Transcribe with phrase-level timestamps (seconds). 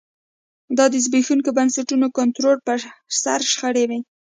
[0.77, 2.79] دا د زبېښونکو بنسټونو کنټرول پر
[3.21, 3.99] سر شخړې وې